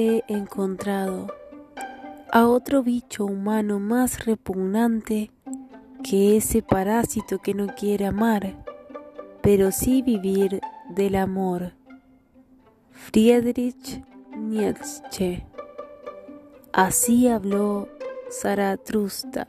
[0.00, 1.26] He encontrado
[2.30, 5.32] a otro bicho humano más repugnante
[6.04, 8.64] que ese parásito que no quiere amar,
[9.42, 11.72] pero sí vivir del amor.
[12.92, 14.04] Friedrich
[14.36, 15.44] Nietzsche.
[16.72, 17.88] Así habló
[18.30, 19.48] Zaratrusta.